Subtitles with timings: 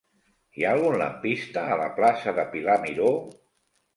[0.59, 3.13] Hi ha algun lampista a la plaça de Pilar Miró?